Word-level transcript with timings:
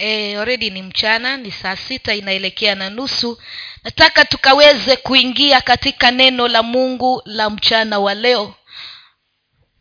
e, 0.00 0.70
ni 0.70 0.82
mchana 0.82 1.36
ni 1.36 1.50
saa 1.50 1.76
sita 1.76 2.14
inaelekea 2.14 2.74
na 2.74 2.90
nusu. 2.90 3.38
Nataka 3.84 4.24
tukaweze 4.24 4.96
kuingia 4.96 5.60
katika 5.60 6.10
neno 6.10 6.48
la 6.48 6.62
mungu 6.62 7.22
la 7.24 7.50
mchana 7.50 7.98
wa 7.98 8.14
leo. 8.14 8.54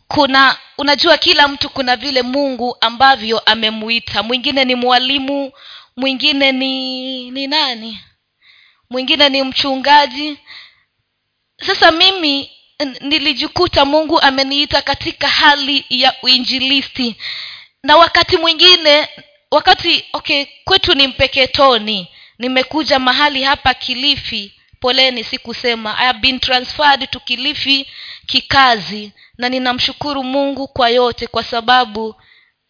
Kuna 0.07 0.57
unajua 0.77 1.17
kila 1.17 1.47
mtu 1.47 1.69
kuna 1.69 1.95
vile 1.95 2.21
mungu 2.21 2.77
ambavyo 2.81 3.39
amemuita. 3.39 4.23
Mwingine 4.23 4.65
ni 4.65 4.75
mwalimu 4.75 5.51
mwingine 5.97 6.51
ni 6.51 7.31
ni 7.31 7.47
nani? 7.47 7.99
Mwingine 8.89 9.29
ni 9.29 9.43
mchungaji. 9.43 10.37
Sasa 11.67 11.91
mimi 11.91 12.51
nilijikuta 13.01 13.85
mungu 13.85 14.19
ameniita 14.21 14.81
katika 14.81 15.27
hali 15.27 15.85
ya 15.89 16.15
uinjilisti. 16.23 17.15
Na 17.83 17.97
wakati 17.97 18.37
mwingine 18.37 19.07
wakati 19.51 20.05
okay 20.13 20.45
kwetu 20.63 20.93
ni 20.93 21.07
mpeketoni. 21.07 22.07
Nimekuja 22.39 22.99
mahali 22.99 23.43
hapa 23.43 23.73
kilifi 23.73 24.53
poleni 24.79 25.23
sikusema 25.23 25.97
I 25.97 26.05
have 26.05 26.19
been 26.19 26.39
transferred 26.39 27.09
to 27.09 27.19
kilifi 27.19 27.87
kikazi 28.25 29.11
na 29.37 29.49
ninamshukuru 29.49 30.23
mungu 30.23 30.67
kwa 30.67 30.89
yote 30.89 31.27
kwa 31.27 31.43
sababu 31.43 32.15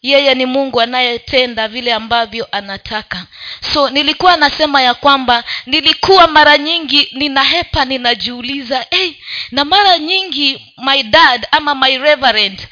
yeye 0.02 0.36
ni 0.36 0.46
mungu 0.46 0.82
anayetenda 0.82 1.68
vile 1.68 1.94
ambavyo 1.94 2.48
anataka. 2.52 3.26
So 3.74 3.90
nilikuwa 3.90 4.38
nasema 4.38 4.82
ya 4.82 4.94
kwamba 4.94 5.44
nilikuwa 5.66 6.28
mara 6.28 6.58
nyingi 6.58 7.10
ninahepa 7.12 7.86
ninajiuliza 7.86 8.86
hey, 8.90 9.12
na 9.52 9.66
mara 9.66 9.98
nyingi 9.98 10.74
my 10.78 11.04
dad 11.04 11.48
ama 11.52 11.76
my 11.76 11.98
reverend 11.98 12.68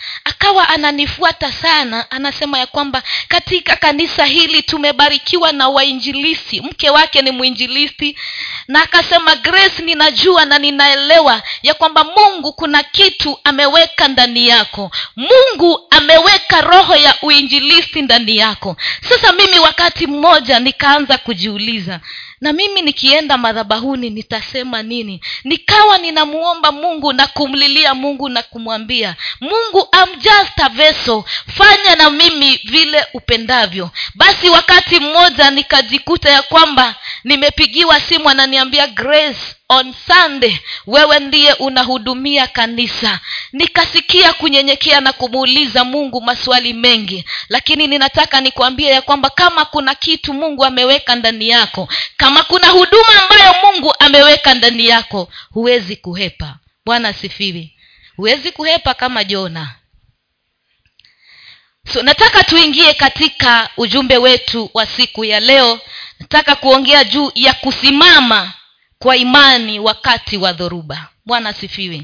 akawa 0.47 0.69
ananifuata 0.69 1.51
sana 1.51 2.11
anasema 2.11 2.59
ya 2.59 2.65
kwamba 2.67 3.03
katika 3.27 3.75
kanisa 3.75 4.25
hili 4.25 4.63
tumebarikiwa 4.63 5.51
na 5.51 5.69
wainjilisti 5.69 6.61
mke 6.61 6.89
wake 6.89 7.21
ni 7.21 7.31
mwinjilisti 7.31 8.17
na 8.67 8.83
akasema 8.83 9.35
grace 9.35 9.81
ninajua 9.83 10.45
na 10.45 10.59
ninaelewa 10.59 11.41
ya 11.63 11.73
kwamba 11.73 12.03
mungu 12.03 12.53
kuna 12.53 12.83
kitu 12.83 13.39
ameweka 13.43 14.07
ndani 14.07 14.47
yako. 14.47 14.91
Mungu 15.15 15.87
ameweka 15.89 16.61
roho 16.61 16.95
ya 16.95 17.15
uinjilisti 17.21 18.01
ndani 18.01 18.37
yako. 18.37 18.75
Sasa 19.09 19.31
mimi 19.33 19.59
wakati 19.59 20.07
mmoja 20.07 20.59
nikaanza 20.59 21.17
kujiuliza 21.17 21.99
na 22.41 22.53
mimi 22.53 22.81
nikienda 22.81 23.37
madhabahuni 23.37 24.09
nitasema 24.09 24.83
nini? 24.83 25.21
Nikawa 25.43 25.97
ninamuomba 25.97 26.71
mungu 26.71 27.13
na 27.13 27.27
kumlilia 27.27 27.93
mungu 27.93 28.29
na 28.29 28.43
kumwambia 28.43 29.15
mungu 29.41 29.87
amjasta 29.91 30.69
veso 30.69 31.25
fanya 31.57 31.95
na 31.95 32.09
mimi 32.09 32.59
vile 32.63 33.05
upendavyo. 33.13 33.89
Basi 34.15 34.49
wakati 34.49 34.99
mmoja 34.99 35.51
nikajikuta 35.51 36.29
ya 36.29 36.41
kwamba 36.41 36.95
nimepigiwa 37.23 37.99
simu 37.99 38.29
ananiambia 38.29 38.87
grace 38.87 39.56
on 39.69 39.93
sunday 40.07 40.59
wewe 40.87 41.19
ndiye 41.19 41.53
unahudumia 41.53 42.47
kanisa. 42.47 43.19
Nikasikia 43.51 44.33
kunyenyekea 44.33 45.01
na 45.01 45.13
kumuuliza 45.13 45.83
mungu 45.83 46.21
maswali 46.21 46.73
mengi 46.73 47.25
lakini 47.49 47.87
ninataka 47.87 48.41
nikuambie 48.41 48.89
ya 48.89 49.01
kwamba 49.01 49.29
kama 49.29 49.65
kuna 49.65 49.95
kitu 49.95 50.33
mungu 50.33 50.65
ameweka 50.65 51.15
ndani 51.15 51.49
yako 51.49 51.87
kama 52.17 52.43
kuna 52.43 52.67
huduma 52.67 53.21
ambayo 53.23 53.55
mungu 53.63 53.93
ameweka 53.99 54.53
ndani 54.53 54.85
yako 54.87 55.29
huwezi 55.51 55.95
kuhepa. 55.95 56.55
Bwana 56.85 57.09
asifiwi 57.09 57.73
huwezi 58.15 58.51
kuhepa 58.51 58.93
kama 58.93 59.23
jona. 59.23 59.75
So 61.93 62.03
nataka 62.03 62.43
tuingie 62.43 62.93
katika 62.93 63.69
ujumbe 63.77 64.17
wetu 64.17 64.69
wa 64.73 64.85
siku 64.85 65.25
ya 65.25 65.39
leo. 65.39 65.79
Nataka 66.19 66.55
kuongea 66.55 67.03
juu 67.03 67.31
ya 67.35 67.53
kusimama 67.53 68.53
kwa 68.99 69.17
imani 69.17 69.79
wakati 69.79 70.37
wa 70.37 70.53
dhoruba. 70.53 71.07
Bwana 71.25 71.49
asifiwe. 71.49 72.03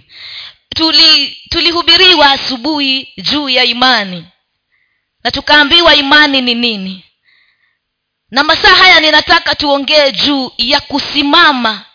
Tuli 0.76 1.38
tulihubiriwa 1.50 2.32
asubuhi 2.32 3.14
juu 3.18 3.50
ya 3.50 3.64
imani. 3.64 4.26
Na 5.24 5.32
tukaambiwa 5.32 5.96
imani 5.96 6.42
ni 6.42 6.56
nini? 6.56 7.06
Na 8.32 8.44
masaa 8.44 8.76
haya 8.76 9.00
ninataka 9.00 9.56
tuongee 9.56 10.12
juu 10.12 10.52
ya 10.58 10.80
kusimama 10.82 11.86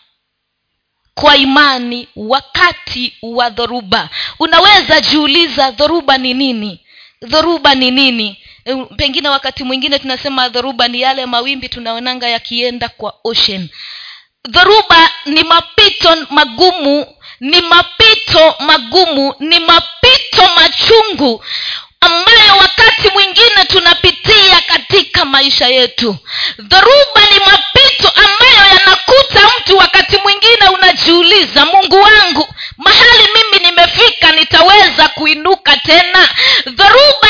kwa 1.13 1.37
imani 1.37 2.07
wakati 2.15 3.13
wa 3.21 3.49
dhoruba. 3.49 4.09
Unaweza 4.39 5.01
jiuliza 5.01 5.71
dhoruba 5.71 6.17
ni 6.17 6.33
nini? 6.33 6.79
Dhoruba 7.21 7.75
ni 7.75 7.91
nini? 7.91 8.37
Pengine 8.97 9.29
wakati 9.29 9.63
mwingine 9.63 9.99
tunasema 9.99 10.49
dhoruba 10.49 10.87
ni 10.87 11.01
yale 11.01 11.25
mawimbi 11.25 11.69
tunaonanga 11.69 12.29
yakienda 12.29 12.89
kwa 12.89 13.13
ocean 13.23 13.69
dhoruba 14.47 15.09
ni 15.25 15.43
mapito 15.43 16.15
magumu 16.29 17.05
ni 17.39 17.61
mapito 17.61 18.55
magumu 18.59 19.35
ni 19.39 19.59
mapito 19.59 20.49
machungu 20.55 21.43
ambayo 22.01 22.57
wakati 22.59 23.09
mwingine 23.13 23.65
tunapitia 23.67 24.61
katika 24.67 25.25
maisha 25.25 25.67
yetu. 25.67 26.17
Dhoruba 26.57 27.21
ni 27.31 27.39
mapito 27.39 28.09
ambayo 28.15 28.67
yanakuta 28.77 29.51
mtu 29.59 29.77
wakati 29.77 30.17
mwingine 30.17 30.67
unajiuliza 30.73 31.65
mungu 31.65 31.95
wangu 32.01 32.47
mahali 32.77 33.27
mimi 33.35 33.65
nimefika 33.65 34.31
nitaweza 34.31 35.07
kuinuka 35.07 35.77
tena? 35.77 36.29
Dhoruba 36.65 37.27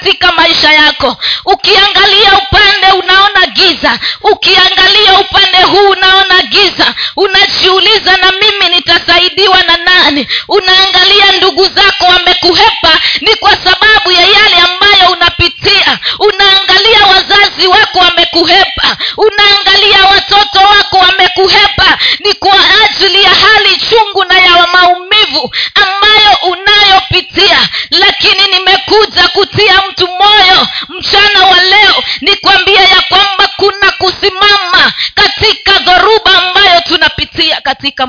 katika 0.00 0.32
maisha 0.32 0.72
yako. 0.72 1.16
Ukiangalia 1.44 2.32
upande 2.38 2.86
unaona 3.04 3.46
giza. 3.46 3.98
Ukiangalia 4.20 5.18
upande 5.20 5.62
huu 5.62 5.88
unaona 5.90 6.42
giza. 6.42 6.94
Unajiuliza 7.16 8.16
na 8.16 8.32
mimi 8.32 8.74
nitasaidiwa 8.76 9.62
na 9.62 9.76
nani? 9.76 10.26
Unaangalia 10.48 11.32
ndugu 11.32 11.64
zako 11.64 12.04
wamekuhepa 12.04 12.98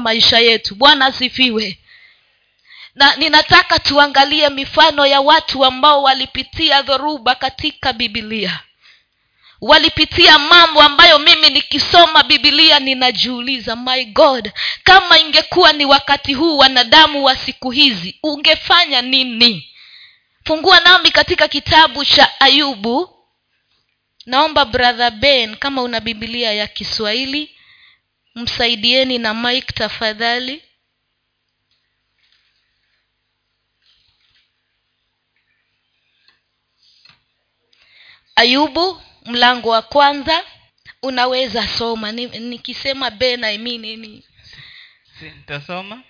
maisha 0.01 0.39
yetu. 0.39 0.75
Bwana 0.75 1.05
asifiwe. 1.05 1.77
Na 2.95 3.15
ninataka 3.15 3.79
tuangalie 3.79 4.49
mifano 4.49 5.05
ya 5.05 5.21
watu 5.21 5.65
ambao 5.65 6.03
walipitia 6.03 6.81
dhoruba 6.81 7.35
katika 7.35 7.93
bibilia 7.93 8.59
walipitia 9.61 10.39
mambo 10.39 10.81
ambayo 10.81 11.19
mimi 11.19 11.49
nikisoma 11.49 12.23
bibilia 12.23 12.79
ninajiuliza 12.79 13.75
my 13.75 14.05
god 14.05 14.51
kama 14.83 15.19
ingekuwa 15.19 15.73
ni 15.73 15.85
wakati 15.85 16.33
huu 16.33 16.57
wanadamu 16.57 17.23
wa 17.23 17.35
siku 17.35 17.71
hizi 17.71 18.19
ungefanya 18.23 19.01
nini? 19.01 19.67
Fungua 20.45 20.79
nami 20.79 21.11
katika 21.11 21.47
kitabu 21.47 22.05
cha 22.05 22.39
ayubu. 22.39 23.09
Naomba 24.25 24.65
brother 24.65 25.11
ben 25.11 25.55
kama 25.55 25.81
una 25.81 25.99
bibilia 25.99 26.53
ya 26.53 26.67
kiswahili 26.67 27.55
msaidieni 28.35 29.17
na 29.17 29.33
mike 29.33 29.73
tafadhali. 29.73 30.63
Ayubu 38.35 39.01
mlango 39.25 39.69
wa 39.69 39.81
kwanza. 39.81 40.43
Unaweza 41.03 41.67
soma. 41.67 42.11
Ni- 42.11 42.39
nikisema 42.39 43.09
ben 43.11 43.43
I 43.43 43.57
mean 43.57 43.81
nini? 43.81 44.23
Nitasoma. 45.21 46.03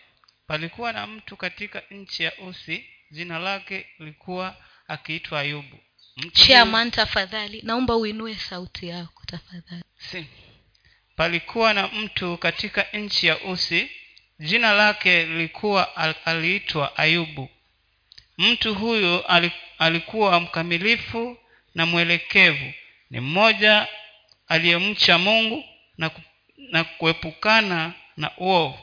Palikuwa 0.47 0.93
na 0.93 1.07
mtu 1.07 1.37
katika 1.37 1.83
nchi 1.91 2.23
ya 2.23 2.31
usi. 2.37 2.85
Jina 3.11 3.39
lake 3.39 3.87
lilikuwa 3.99 4.55
akiitwa 4.87 5.39
ayubu. 5.39 5.77
Chairman 6.33 6.91
tafadhali. 6.91 7.61
Naomba 7.61 7.95
uinue 7.95 8.35
sauti 8.35 8.87
yako 8.87 9.23
tafadhali. 9.25 9.83
Si. 9.97 10.25
Palikuwa 11.15 11.73
na 11.73 11.87
mtu 11.87 12.37
katika 12.37 12.85
nchi 12.93 13.27
ya 13.27 13.37
usi 13.39 13.91
jina 14.39 14.73
lake 14.73 15.25
lilikuwa 15.25 15.95
aliitwa 16.25 16.97
ayubu. 16.97 17.49
Mtu 18.37 18.75
huyu 18.75 19.23
alikuwa 19.79 20.39
mkamilifu 20.39 21.37
na 21.75 21.85
mwelekevu. 21.85 22.73
Ni 23.09 23.19
mmoja 23.19 23.87
aliyemcha 24.47 25.17
mungu 25.17 25.63
na, 25.97 26.11
na 26.57 26.83
kuepukana 26.83 27.93
na 28.17 28.31
uovu. 28.37 28.79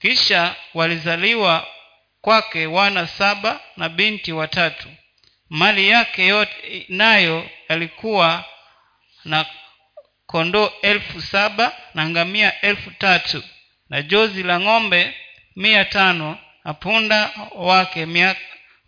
Kisha 0.00 0.56
walizaliwa 0.74 1.66
kwake 2.20 2.66
wana 2.66 3.06
saba 3.06 3.60
na 3.76 3.88
binti 3.88 4.32
watatu. 4.32 4.88
Mali 5.50 5.88
yake 5.88 6.26
yote 6.26 6.86
nayo 6.88 7.50
yalikuwa 7.68 8.44
na 9.24 9.46
kondoo 10.30 10.72
elfu 10.82 11.22
saba 11.22 11.72
na 11.94 12.08
ngamia 12.08 12.60
elfu 12.60 12.90
tatu 12.90 13.42
na 13.88 14.02
jozi 14.02 14.42
la 14.42 14.60
ng'ombe 14.60 15.14
mia 15.56 15.84
tano 15.84 16.38
na 16.64 16.74
punda 16.74 17.30
wake 17.54 18.06
mia, 18.06 18.36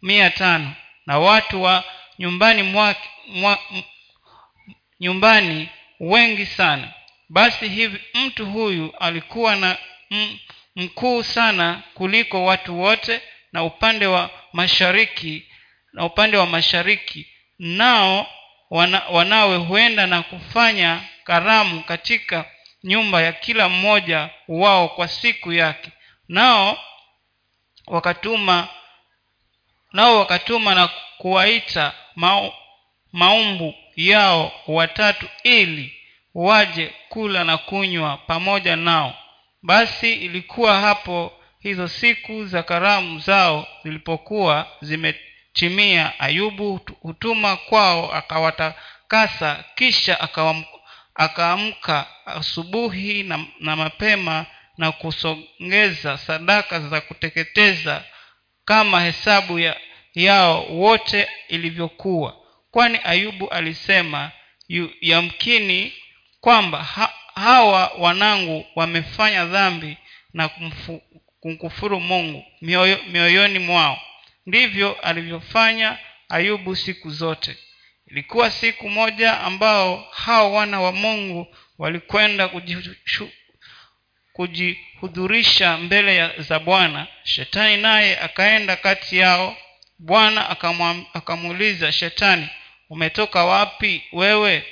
mia 0.03 0.31
tano 0.31 0.73
na 1.06 1.19
watu 1.19 1.62
wa 1.62 1.85
nyumbani 2.19 2.62
mwake, 2.62 3.09
mwa, 3.27 3.59
nyumbani 5.00 5.69
wengi 6.00 6.47
sana. 6.47 6.89
Basi 7.29 7.69
hivi 7.69 8.00
mtu 8.15 8.47
huyu 8.47 8.94
alikuwa 9.00 9.56
na 9.56 9.77
mkuu 10.77 11.23
sana 11.23 11.83
kuliko 11.94 12.44
watu 12.44 12.81
wote 12.81 13.21
na 13.53 13.65
upande 13.65 14.06
wa 14.06 14.31
mashariki 14.53 15.47
na 15.93 16.05
upande 16.05 16.37
wa 16.37 16.47
mashariki 16.47 17.27
nao 17.59 18.27
wana, 18.71 19.03
wanawe 19.11 19.56
huenda 19.56 20.06
na 20.06 20.23
kufanya 20.23 21.00
karamu 21.25 21.83
katika 21.83 22.45
nyumba 22.85 23.23
ya 23.23 23.33
kila 23.33 23.69
mmoja 23.69 24.31
wao 24.49 24.89
kwa 24.89 25.09
siku 25.09 25.53
yake. 25.53 25.91
Nao 26.29 26.79
wakatuma 27.87 28.69
nao 29.93 30.19
wakatuma 30.19 30.75
na 30.75 30.89
kuwaita 31.19 31.93
mau, 32.17 32.53
maumbu 33.13 33.75
yao 33.97 34.53
watatu 34.67 35.27
ili 35.43 35.95
waje 36.35 36.93
kula 37.09 37.45
na 37.45 37.57
kunywa 37.59 38.17
pamoja 38.17 38.77
nao. 38.77 39.15
Basi 39.63 40.13
ilikuwa 40.13 40.81
hapo 40.81 41.33
hizo 41.61 41.89
siku 41.89 42.45
za 42.47 42.63
karamu 42.63 43.19
zao 43.19 43.67
zilipokuwa 43.85 44.67
zimetimia 44.81 46.21
ayubu 46.21 46.81
hutuma 47.01 47.57
kwao 47.57 48.13
akawatakasa 48.13 49.65
kisha 49.75 50.21
akawam- 50.21 50.65
akaamka 51.14 52.06
asubuhi 52.26 53.23
na, 53.23 53.47
na 53.61 53.76
mapema 53.76 54.47
na 54.79 54.93
kusongeza 54.93 56.19
sadaka 56.19 56.81
za 56.81 57.00
kuteketeza 57.00 58.05
kama 58.64 59.00
hesabu 59.00 59.59
ya, 59.59 59.76
yao 60.14 60.64
wote 60.67 61.29
ilivyokuwa. 61.49 62.37
Kwani 62.70 62.99
ayubu 63.05 63.49
alisema 63.50 64.31
yu, 64.69 64.91
yamkini 65.00 65.93
kwamba 66.41 66.82
ha, 66.85 67.12
hawa 67.35 67.93
wanangu 67.99 68.67
wamefanya 68.76 69.44
dhambi 69.44 69.97
na 70.35 70.49
kumfu, 70.49 71.03
kumkufuru 71.41 72.00
mungu 72.00 72.44
mioyo, 72.61 72.99
mioyoni 73.11 73.58
mwao. 73.58 74.00
Ndivyo 74.47 74.93
alivyofanya 75.00 75.99
ayubu 76.29 76.76
siku 76.76 77.11
zote 77.11 77.56
ilikuwa 78.12 78.50
siku 78.50 78.88
moja 78.91 79.41
ambao 79.41 80.06
hao 80.11 80.53
wana 80.53 80.81
wa 80.81 80.93
mungu 80.93 81.56
walikwenda 81.79 82.50
kujihudhurisha 84.32 85.76
mbele 85.76 86.31
za 86.38 86.59
bwana. 86.59 87.06
Shetani 87.25 87.82
naye 87.82 88.19
akaenda 88.20 88.76
kati 88.76 89.19
yao. 89.19 89.56
Bwana 89.99 90.50
akamuuliza 91.14 91.93
shetani 91.93 92.49
umetoka 92.91 93.44
wapi 93.44 94.05
wewe? 94.12 94.65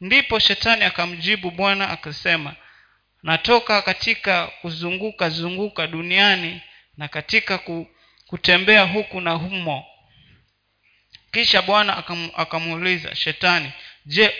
Ndipo 0.00 0.38
shetani 0.38 0.84
akamjibu 0.84 1.50
bwana 1.50 1.90
akasema 1.90 2.54
natoka 3.22 3.82
katika 3.82 4.46
kuzunguka 4.46 5.30
zunguka 5.30 5.86
duniani 5.86 6.60
na 6.96 7.08
katika 7.08 7.60
kutembea 8.26 8.82
huku 8.84 9.20
na 9.20 9.30
humo 9.32 9.84
kisha 11.32 11.62
bwana 11.62 11.96
akam- 11.96 12.30
akamuuliza 12.36 13.14
shetani 13.14 13.70
je 14.06 14.30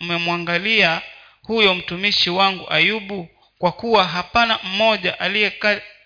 umemwangalia 0.00 1.02
huyo 1.42 1.74
mtumishi 1.74 2.30
wangu 2.30 2.72
ayubu? 2.72 3.28
Kwa 3.58 3.72
kuwa 3.72 4.04
hapana 4.06 4.58
mmoja 4.64 5.20
aliye 5.20 5.52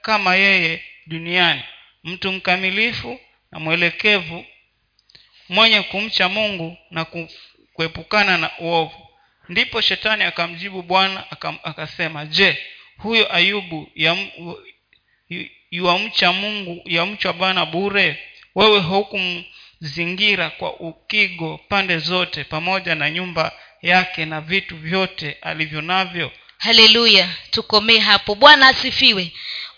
kama 0.03 0.35
yeye 0.37 0.85
duniani. 1.07 1.63
Mtu 2.05 2.33
mkamilifu 2.33 3.21
na 3.53 3.61
mwelekevu 3.61 4.45
mwenye 5.49 5.83
kumcha 5.83 6.29
mungu 6.29 6.77
na 6.91 7.07
kuepukana 7.73 8.39
na 8.39 8.51
uovu. 8.59 9.09
Ndipo 9.49 9.81
shetani 9.81 10.25
akamjibu 10.25 10.83
bwana 10.83 11.25
akasema 11.65 12.27
je 12.27 12.59
huyo 12.99 13.35
ayubu 13.35 13.91
yam- 13.97 14.31
yu- 15.29 15.49
yuwamcha 15.71 16.33
mungu 16.33 16.83
yamcha 16.85 17.33
bwana 17.33 17.67
bure? 17.67 18.19
Wewe 18.55 18.81
hukumzingira 19.81 20.51
kwa 20.51 20.73
ukigo 20.81 21.61
pande 21.69 21.99
zote 21.99 22.45
pamoja 22.45 22.95
na 22.95 23.11
nyumba 23.11 23.53
yake 23.83 24.25
na 24.25 24.41
vitu 24.41 24.77
vyote 24.77 25.37
alivyo 25.43 25.81
navyo. 25.83 26.31
Haleluya 26.59 27.29
tukomee 27.51 27.99
hapo. 27.99 28.35
Bwana 28.35 28.69
asifiwe. 28.69 29.33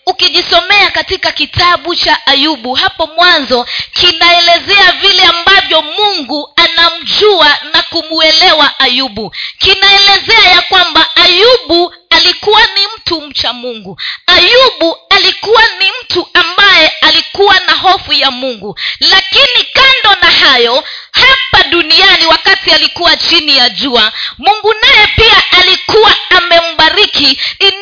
Ukijisomea 0.05 0.91
katika 0.91 1.31
kitabu 1.31 1.95
cha 1.95 2.25
ayubu 2.27 2.73
hapo 2.73 3.07
mwanzo 3.07 3.67
kinaelezea 3.93 4.91
vile 4.91 5.23
ambavyo 5.23 5.81
mungu 5.81 6.53
anamjua 6.55 7.57
na 7.73 7.81
kumuelewa 7.81 8.79
ayubu. 8.79 9.35
Kinaelezea 9.57 10.51
ya 10.51 10.61
kwamba 10.61 11.15
ayubu 11.15 11.93
alikuwa 12.17 12.61
ni 12.61 12.87
mtu 12.97 13.21
mcha 13.21 13.53
mungu. 13.53 14.01
Ayubu 14.27 14.97
alikuwa 15.09 15.61
ni 15.79 15.91
mtu 16.01 16.27
ambaye 16.33 16.87
alikuwa 16.87 17.59
na 17.59 17.73
hofu 17.73 18.13
ya 18.13 18.31
mungu. 18.31 18.79
Lakini 18.99 19.67
kando 19.73 20.21
na 20.21 20.31
hayo 20.31 20.83
hapa 21.11 21.63
duniani 21.69 22.25
wakati 22.25 22.71
alikuwa 22.71 23.17
chini 23.17 23.57
ya 23.57 23.69
jua 23.69 24.11
mungu 24.37 24.73
naye 24.81 25.07
pia 25.15 25.43
alikuwa 25.59 26.15
amembariki. 26.29 27.39
In 27.59 27.73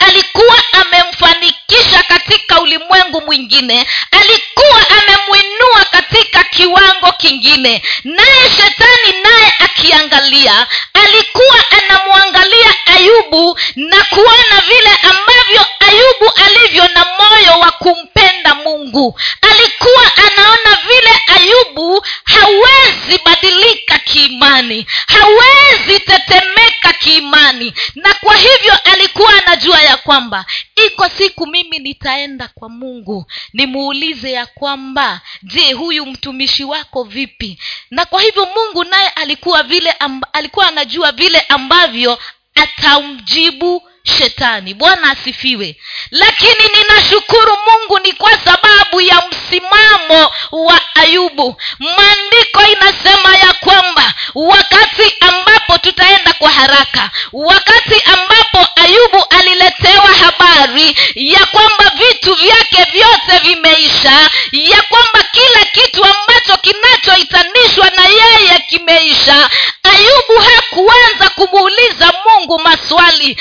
alikuwa 0.00 0.62
amemfanikisha 0.72 2.02
katika 2.02 2.60
ulimwengu 2.60 3.20
mwingine. 3.20 3.86
Alikuwa 4.10 4.86
amemwinua 4.90 5.84
katika 5.90 6.44
kiwango 6.44 7.12
kingine. 7.12 7.82
Naye 8.04 8.50
shetani 8.56 9.22
naye 9.22 9.54
akiangalia 9.58 10.66
alikuwa 10.92 11.64
anamwangalia 11.70 12.74
ayubu 12.86 13.55
na 13.76 14.04
kuona 14.04 14.60
vile 14.68 14.90
ambavyo 15.02 15.66
ayubu 15.80 16.32
alivyo 16.46 16.88
na 16.88 17.04
moyo 17.20 17.58
wa 17.60 17.70
kumpenda 17.72 18.54
mungu. 18.54 19.20
Alikuwa 19.40 20.16
anaona 20.16 20.78
vile 20.88 21.20
ayubu 21.26 22.06
hawezi 22.24 23.20
badilika 23.24 23.98
kiimani 23.98 24.86
hawezi 25.06 26.00
tetemeka 26.00 26.92
kiimani. 26.98 27.74
Na 27.94 28.14
kwa 28.14 28.36
hivyo 28.36 28.74
alikuwa 28.84 29.32
anajua 29.46 29.82
ya 29.82 29.96
kwamba 29.96 30.44
iko 30.86 31.08
siku 31.08 31.46
mimi 31.46 31.78
nitaenda 31.78 32.48
kwa 32.54 32.68
mungu. 32.68 33.26
Nimuulize 33.52 34.32
ya 34.32 34.46
kwamba 34.46 35.20
je 35.42 35.72
huyu 35.72 36.06
mtumishi 36.06 36.64
wako 36.64 37.02
vipi? 37.04 37.58
Na 37.90 38.04
kwa 38.04 38.22
hivyo 38.22 38.46
mungu 38.56 38.84
naye 38.84 39.08
alikuwa 39.08 39.62
vile 39.62 39.90
amb- 39.90 40.26
alikuwa 40.32 40.68
anajua 40.68 41.12
vile 41.12 41.40
ambavyo 41.40 42.18
akamjibu 42.64 43.82
shetani. 44.06 44.74
Bwana 44.74 45.10
asifiwe. 45.10 45.76
Lakini 46.10 46.68
ninashukuru 46.74 47.56
mungu 47.66 47.98
ni 47.98 48.12
kwa 48.12 48.38
sababu 48.38 49.00
ya 49.00 49.22
msimamo 49.30 50.30
wa 50.52 50.80
ayubu. 50.94 51.56
Maandiko 51.78 52.62
inasema 52.72 53.36
ya 53.36 53.52
kwamba 53.52 54.14
wakati 54.34 55.14
ambapo 55.20 55.78
tutaenda 55.78 56.32
kwa 56.32 56.50
haraka 56.50 57.10
wakati 57.32 58.02
ambapo 58.04 58.68
ayubu 58.76 59.24
aliletewa 59.30 60.06
habari 60.06 60.96
ya 61.14 61.46
kwamba 61.46 61.92
vitu 61.96 62.34
vyake 62.34 62.84
vyote 62.92 63.38
vimeisha 63.42 64.30
ya 64.52 64.82
kwamba 64.82 65.22
kila 65.32 65.64
kitu 65.64 66.04
ambacho 66.04 66.56
kinachohitanishwa 66.62 67.90
na 67.90 68.06
yeye 68.06 68.58
kimeisha 68.68 69.50
ayubu 69.82 70.40
hakuanza 70.54 71.28
kumuuliza 71.30 72.12
mungu 72.28 72.58
maswali 72.58 73.36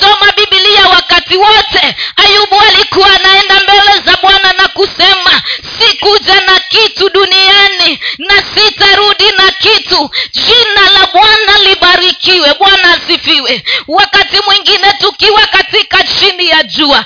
ukisoma 0.00 0.32
bibilia 0.36 0.88
wakati 0.88 1.36
wote. 1.36 1.96
Ayubu 2.16 2.60
alikuwa 2.68 3.06
anaenda 3.14 3.60
mbele 3.60 4.00
za 4.06 4.16
bwana 4.22 4.52
na 4.52 4.68
kusema 4.68 5.42
sikuja 5.78 6.34
na 6.40 6.60
kitu 6.68 7.08
duniani 7.10 8.00
na 8.18 8.42
sitarudi 8.54 9.24
na 9.38 9.50
kitu. 9.52 10.10
Jina 10.32 10.90
la 11.00 11.06
bwana 11.12 11.58
libarikiwe. 11.68 12.54
Bwana 12.58 12.94
asifiwe. 12.94 13.64
Wakati 13.88 14.36
mwingine 14.46 14.92
tukiwa 15.00 15.40
katika 15.46 16.02
chini 16.02 16.46
ya 16.48 16.62
jua 16.62 17.04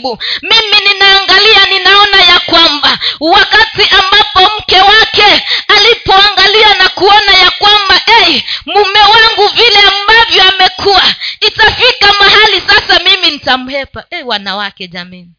majaribu 0.00 0.22
mimi 0.42 0.88
ninaangalia 0.92 1.66
ninaona 1.66 2.22
ya 2.22 2.40
kwamba 2.40 2.98
wakati 3.20 3.82
ambapo 3.94 4.58
mke 4.58 4.80
wake 4.80 5.46
alipoangalia 5.68 6.74
na 6.74 6.88
kuona 6.88 7.32
ya 7.32 7.50
kwamba 7.50 8.00
hey, 8.06 8.42
mume 8.66 9.00
wangu 9.00 9.48
vile 9.48 9.78
ambavyo 9.80 10.42
amekuwa 10.48 11.14
itafika 11.40 12.12
mahali 12.20 12.60
sasa 12.60 12.98
mimi 13.04 13.30
nitamhepa. 13.30 14.04
Hey, 14.10 14.22
wanawake 14.22 14.88
jamini 14.88 15.32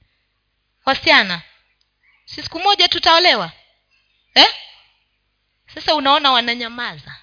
wasichana 0.86 1.41
si 2.25 2.44
siku 2.44 2.60
moja 2.60 2.88
tutaolewa? 2.88 3.51
Eh? 4.36 4.53
sasa 5.75 5.96
unaona 5.96 6.32
wananyamaza. 6.32 7.15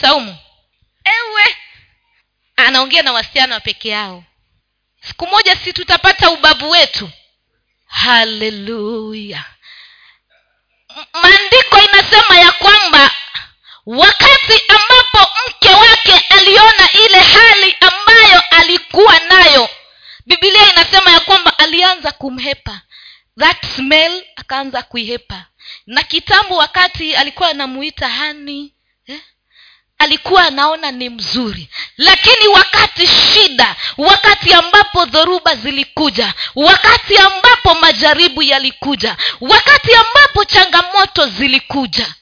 Saumu 0.00 0.36
ewe 1.04 1.56
anaongea 2.56 3.02
na 3.02 3.12
wasichana 3.12 3.60
peke 3.60 3.88
yao 3.88 4.24
siku 5.08 5.26
moja 5.26 5.56
si 5.56 5.72
tutapata 5.72 6.30
ubavu 6.30 6.70
wetu. 6.70 7.10
Haleluya 7.86 9.44
maandiko 11.12 11.78
inasema 11.78 12.38
ya 12.38 12.52
kwamba 12.52 13.10
wakati 13.86 14.62
ambapo 14.68 15.30
mke 15.48 15.68
wake 15.68 16.24
aliona 16.28 16.92
ile 16.92 17.18
hali 17.20 17.76
ambayo 17.80 18.42
alikuwa 18.50 19.18
nayo 19.18 19.68
bibilia 20.26 20.72
inasema 20.72 21.10
ya 21.10 21.20
kwamba 21.20 21.58
alianza 21.58 22.12
kumhepa. 22.12 22.80
That 23.38 23.66
smell 23.76 24.24
akaanza 24.36 24.82
kuihepa. 24.82 25.46
Na 25.86 26.02
kitambo 26.02 26.56
wakati 26.56 27.16
alikuwa 27.16 27.48
anamuita 27.48 28.08
hani? 28.08 28.73
Alikuwa 30.04 30.44
anaona 30.46 30.90
ni 30.90 31.08
mzuri. 31.10 31.68
Lakini 31.96 32.48
wakati 32.48 33.06
shida 33.06 33.76
wakati 33.98 34.52
ambapo 34.52 35.04
dhoruba 35.04 35.54
zilikuja 35.56 36.34
wakati 36.54 37.18
ambapo 37.18 37.74
majaribu 37.74 38.42
yalikuja 38.42 39.16
wakati 39.40 39.94
ambapo 39.94 40.44
changamoto 40.44 41.26
zilikuja 41.26 42.14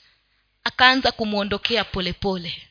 akaanza 0.65 1.12
kumwondokea 1.12 1.85
polepole. 1.85 2.62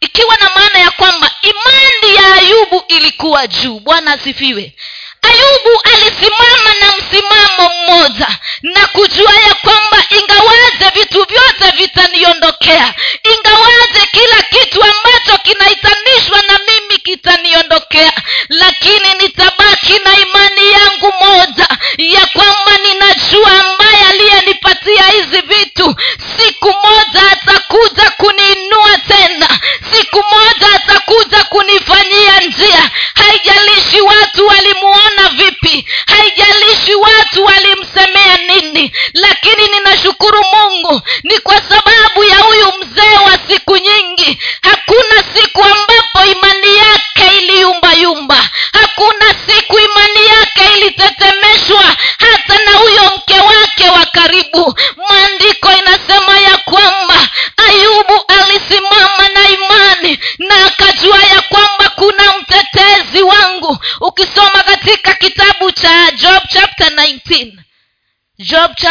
Ikiwa 0.00 0.36
na 0.36 0.50
maana 0.56 0.78
ya 0.78 0.90
kwamba 0.90 1.30
imani 1.42 2.14
ya 2.16 2.34
ayubu 2.34 2.84
ilikuwa 2.88 3.46
juu. 3.46 3.80
Bwana 3.80 4.12
asifiwe 4.12 4.76
ayubu 5.22 5.80
alisimama 5.92 6.74
na 6.80 6.92
msimamo 6.96 7.70
mmoja 7.74 8.28
na 8.62 8.86
kujua 8.86 9.32
ya 9.48 9.54
kwamba 9.54 10.04
ingawaje 10.10 10.90
vitu 11.00 11.24
vyote 11.28 11.76
vitaniondokea 11.76 12.94
ingawaje 13.22 14.06
kila 14.12 14.42
kitu 14.42 14.82
ambacho 14.82 15.42
kinaitanishwa 15.42 16.42
na 16.48 16.58
mimi 16.58 16.98
kitaniondokea 17.02 18.12
lakini 18.48 19.08
nitabaki 19.20 19.98
na 20.04 20.16
imani 20.18 20.72
yangu 20.72 21.12
moja 21.24 21.68
ya 21.98 22.26
kwamba 22.26 22.78
ninajua 22.82 23.50
ambaye 23.64 24.04
aliyenipatia 24.10 25.02
hizi 25.06 25.40
vitu. 25.40 25.94
Siku 26.38 26.66
moja 26.66 27.30
atakuja 27.32 28.10
kuniinua 28.10 28.98
tena. 29.08 29.48
Siku 29.92 30.16
moja 30.34 30.74
atakuja 30.74 31.44
kunifanyia 31.44 32.40
njia. 32.40 32.90
Haijalishi 33.14 34.00
watu 34.00 34.46
walimuona 34.46 34.91
vipi? 35.28 35.86
Haijalishi 36.06 36.94
watu 36.94 37.44
walimsemea 37.44 38.38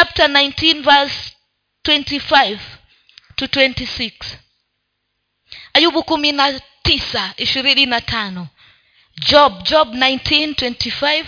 chapter 0.02 0.28
19 0.28 0.82
verse 0.84 1.32
25 1.86 2.60
to 3.36 3.46
26 3.46 4.38
ayubu 5.74 6.04
kumi 6.04 6.32
na 6.32 6.60
tisa 6.84 7.34
ishirini 7.38 7.86
na 7.86 8.02
tano. 8.02 8.48
Job 9.30 9.64
job 9.64 9.88
1925 9.96 11.26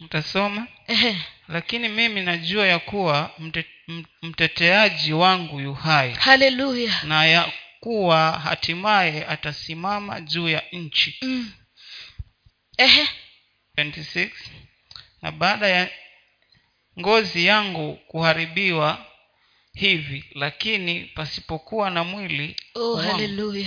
mtasoma? 0.00 0.66
Ehe. 0.86 1.16
lakini 1.48 1.88
mimi 1.88 2.22
najua 2.22 2.66
ya 2.66 2.78
kuwa 2.78 3.30
mte, 3.38 3.66
mteteaji 4.22 5.12
wangu 5.12 5.60
yu 5.60 5.74
hai. 5.74 6.12
Haleluya 6.12 7.00
na 7.02 7.24
ya 7.26 7.52
kuwa 7.80 8.32
hatimaye 8.32 9.26
atasimama 9.26 10.20
juu 10.20 10.48
ya 10.48 10.62
nchi. 10.72 11.18
Mm. 11.22 11.52
Ehe. 12.76 13.08
26 13.78 14.30
na 15.22 15.32
baada 15.32 15.68
ya 15.68 15.90
ngozi 17.00 17.46
yangu 17.46 17.96
kuharibiwa 18.08 18.98
hivi 19.74 20.24
lakini 20.34 21.00
pasipokuwa 21.00 21.90
na 21.90 22.04
mwili 22.04 22.56
oh, 22.74 22.92
wangu, 22.92 23.66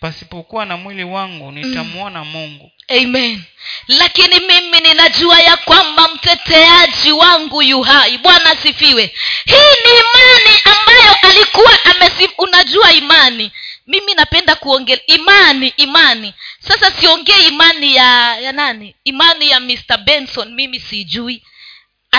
pasipokuwa 0.00 0.66
na 0.66 0.76
mwili 0.76 1.04
wangu 1.04 1.52
nitamwona 1.52 2.24
mungu. 2.24 2.70
Amen. 2.88 3.42
Lakini 3.88 4.40
mimi 4.40 4.80
ninajua 4.80 5.40
ya 5.40 5.56
kwamba 5.56 6.08
mteteaji 6.08 7.12
wangu 7.12 7.62
yu 7.62 7.80
hai. 7.82 8.18
Bwana 8.18 8.50
asifiwe. 8.50 9.14
Hii 9.44 9.74
ni 9.84 9.90
imani 9.90 10.58
ambayo 10.64 11.14
alikuwa 11.22 11.84
amesi 11.84 12.28
unajua 12.38 12.92
imani. 12.92 13.52
Mimi 13.86 14.14
napenda 14.14 14.54
kuongea 14.54 15.06
imani 15.06 15.68
imani. 15.76 16.34
Sasa 16.58 16.90
siongee 16.90 17.46
imani 17.48 17.96
ya 17.96 18.36
ya 18.40 18.52
nani? 18.52 18.94
Imani 19.04 19.50
ya 19.50 19.60
mr 19.60 19.98
benson 20.04 20.54
mimi 20.54 20.80
sijui 20.80 21.42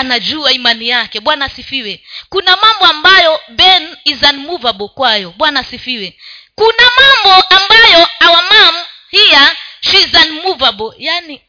anajua 0.02 0.52
imani 0.52 0.88
yake. 0.88 1.20
Bwana 1.20 1.44
asifiwe. 1.44 2.04
Kuna 2.28 2.56
mambo 2.56 2.84
ambayo 2.84 3.40
ben 3.48 3.96
is 4.04 4.22
unmovable 4.22 4.88
kwayo. 4.88 5.30
Bwana 5.36 5.60
asifiwe. 5.60 6.18
Kuna 6.54 6.90
mambo 7.00 7.46
ambayo 7.48 8.08
our 8.28 8.42
mom 8.52 8.74
here 9.10 9.56
she 9.80 9.98
is 10.02 10.14
unmovable. 10.26 10.90
Yani 10.98 11.40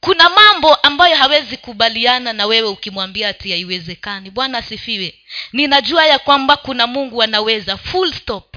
kuna 0.00 0.30
mambo 0.30 0.74
ambayo 0.74 1.16
hawezi 1.16 1.56
kubaliana 1.56 2.32
na 2.32 2.46
wewe 2.46 2.68
ukimwambia 2.68 3.28
ati 3.28 3.50
haiwezekani. 3.50 4.30
Bwana 4.30 4.58
asifiwe. 4.58 5.14
Ninajua 5.52 6.06
ya 6.06 6.18
kwamba 6.18 6.56
kuna 6.56 6.86
mungu 6.86 7.22
anaweza. 7.22 7.76
Full 7.76 8.12
stop. 8.12 8.56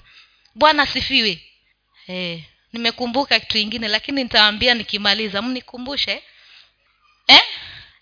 Bwana 0.55 0.83
asifiwe. 0.83 1.41
Hey, 2.05 2.39
nimekumbuka 2.73 3.39
kitu 3.39 3.57
ingine 3.57 3.87
lakini 3.87 4.23
nitawaambia 4.23 4.73
nikimaliza. 4.73 5.41
Mnikumbushe? 5.41 6.23
Eh? 7.27 7.41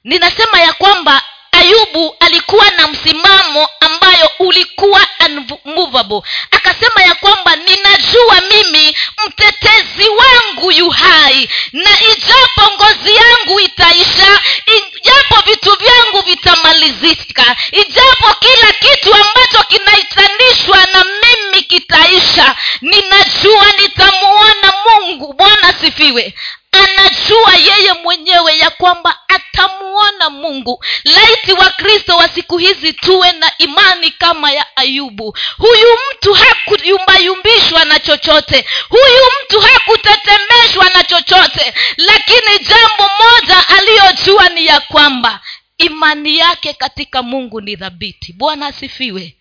Ninasema 0.07 0.59
ya 0.61 0.73
kwamba 0.73 1.21
ayubu 1.51 2.15
alikuwa 2.19 2.69
na 2.71 2.87
msimamo 2.87 3.69
ambayo 3.79 4.29
ulikuwa 4.39 5.07
unmovable. 5.25 6.21
Akasema 6.51 7.01
ya 7.03 7.15
kwamba 7.15 7.55
ninajua 7.55 8.41
mimi 8.51 8.97
mtetezi 9.27 10.09
wangu 10.09 10.71
yu 10.71 10.89
hai 10.89 11.49
na 11.73 11.91
ijapo 12.01 12.71
ngozi 12.75 13.15
yangu 13.15 13.59
itaisha 13.59 14.39
ijapo 14.65 15.41
vitu 15.45 15.77
vyangu 15.79 16.21
vitamalizika 16.25 17.55
ijapo 17.71 18.33
kila 18.39 18.71
kitu 18.71 19.13
ambacho 19.13 19.63
kinaitanishwa 19.67 20.77
na 20.93 21.03
mimi 21.05 21.63
kitaisha 21.63 22.55
ninajua 22.81 23.65
nitamuona 23.81 24.73
mungu. 24.85 25.33
Bwana 25.33 25.73
sifiwe 25.81 26.33
anajua 26.71 27.53
yeye 27.55 27.93
mwenyewe 27.93 28.57
ya 28.57 28.69
kwamba 28.69 29.19
atamuona 29.27 30.29
mungu. 30.29 30.83
Laiti 31.03 31.53
wa 31.53 31.69
kristo 31.69 32.15
wa 32.17 32.27
siku 32.27 32.57
hizi 32.57 32.93
tuwe 32.93 33.31
na 33.31 33.51
imani 33.57 34.11
kama 34.11 34.51
ya 34.51 34.65
ayubu. 34.77 35.37
Huyu 35.57 35.87
mtu 36.11 36.33
hakuyumbayumbishwa 36.33 37.85
na 37.85 37.99
chochote. 37.99 38.65
Huyu 38.89 39.23
mtu 39.43 39.59
hakutetemeshwa 39.59 40.89
na 40.89 41.03
chochote. 41.03 41.73
Lakini 41.97 42.59
jambo 42.59 43.09
moja 43.23 43.67
aliyojua 43.67 44.49
ni 44.49 44.65
ya 44.65 44.79
kwamba 44.79 45.39
imani 45.77 46.37
yake 46.37 46.73
katika 46.73 47.23
mungu 47.23 47.61
ni 47.61 47.75
dhabiti 47.75 48.33
bwana 48.33 48.67
asifiwe 48.67 49.37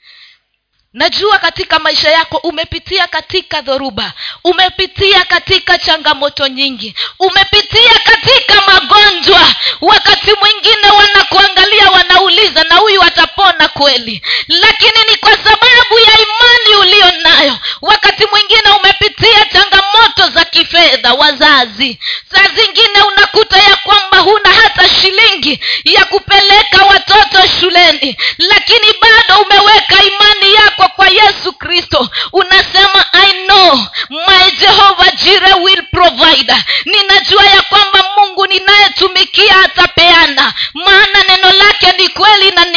najua 0.97 1.39
katika 1.39 1.79
maisha 1.79 2.11
yako 2.11 2.37
umepitia 2.37 3.07
katika 3.07 3.61
dhoruba 3.61 4.13
umepitia 4.45 5.25
katika 5.25 5.79
changamoto 5.79 6.49
nyingi 6.49 6.95
umepitia 7.19 7.93
katika 8.05 8.55
magonjwa. 8.73 9.41
Wakati 9.81 10.31
mwingine 10.43 10.91
wanakuangalia 10.99 11.91
wanauliza 11.91 12.65
na 12.65 12.75
huyu 12.77 13.03
atapona 13.03 13.69
kweli? 13.69 14.23
Lakini 14.49 14.99
ni 15.11 15.17
kwa 15.17 15.31
sababu 15.37 15.99
ya 16.07 16.13
imani 16.19 16.77
uliyo 16.81 17.13
nayo. 17.23 17.59
Wakati 17.83 18.27
mwingine 18.33 18.71
umepitia 18.81 19.45
changamoto 19.53 20.29
za 20.35 20.45
kifedha 20.45 21.15
wazazi. 21.15 21.99
Saa 22.35 22.49
zingine 22.49 23.03
unakuta 23.09 23.57
ya 23.59 23.77
kwamba 23.77 24.19
huna 24.19 24.51
hata 24.63 24.89
shilingi 24.89 25.61
ya 25.85 26.05
kupeleka 26.05 26.85
watoto 26.85 27.49
shuleni 27.61 28.17
lakini 28.39 28.87
bado 29.01 29.41
umeweka 29.43 30.03
imani 30.05 30.55
yako 30.55 30.86
kwa 30.89 31.09
yesu 31.09 31.53
kristo. 31.53 32.09
Unasema 32.33 33.05
i 33.13 33.33
know 33.47 33.77
my 34.11 34.51
jehova 34.61 35.11
jire 35.11 35.55
will 35.55 35.83
provide. 35.91 36.55
Ninajua 36.85 37.45
ya 37.45 37.63
kwamba 37.63 38.05
mungu 38.17 38.47
ninayetumikia 38.47 39.57
atapeana. 39.65 40.53
Maana 40.75 41.23
neno 41.29 41.53
lake 41.53 41.93
ni 41.99 42.09
kweli 42.09 42.51
na 42.51 42.65
ni 42.65 42.77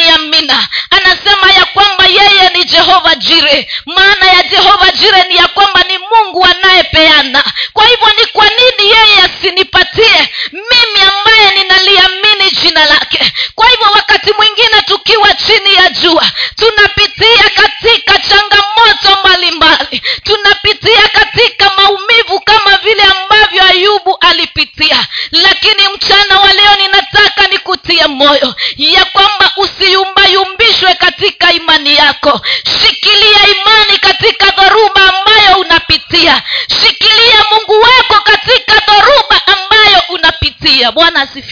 anasema 0.89 1.51
ya 1.51 1.65
kwamba 1.65 2.05
yeye 2.05 2.49
ni 2.53 2.63
jehova 2.63 3.15
jire 3.15 3.69
maana 3.85 4.25
ya 4.25 4.43
jehova 4.43 4.91
jire 4.91 5.23
ni 5.23 5.35
ya 5.35 5.47
kwamba 5.47 5.83
ni 5.83 5.97
mungu 5.97 6.45
anayepeana. 6.45 7.43
Kwa 7.73 7.85
hivyo 7.87 8.07
ni 8.19 8.25
kwa 8.25 8.45
nini 8.45 8.91
yeye 8.91 9.21
asinipatie 9.21 10.29
mimi 10.51 11.01
ambaye 11.13 11.51
ninaliamini 11.57 12.51
jina 12.61 12.85
lake? 12.85 13.33
Kwa 13.55 13.69
hivyo 13.69 13.87
wakati 13.93 14.33
mwingine 14.33 14.81
tukiwa 14.85 15.33
chini 15.33 15.73
ya 15.75 15.89
jua 15.89 16.25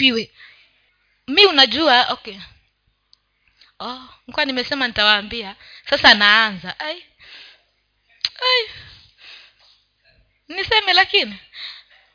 asifiwe 0.08 0.32
mi 1.28 1.46
unajua 1.46 2.08
okay. 2.10 2.38
Oh, 3.80 4.04
nikuwa 4.28 4.46
nimesema 4.46 4.88
nitawaambia. 4.88 5.56
Sasa 5.90 6.14
naanza. 6.14 6.80
Ai 6.80 7.06
ai. 8.42 8.70
Niseme 10.48 10.94
lakini 10.94 11.40